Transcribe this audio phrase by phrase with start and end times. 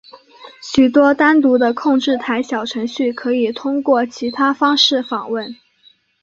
[0.63, 5.55] 许多单独的控制台小程序可以通过其他方式访问。